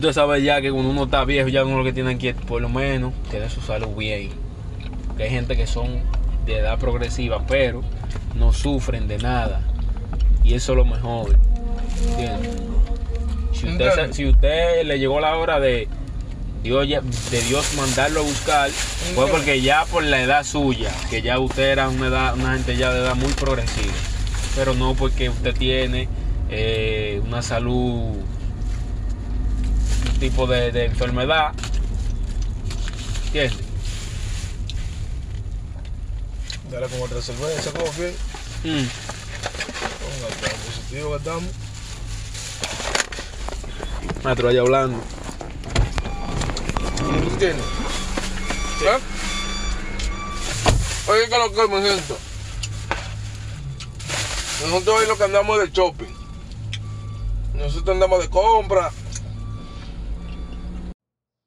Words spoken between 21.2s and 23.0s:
ya usted era una, edad, una gente ya de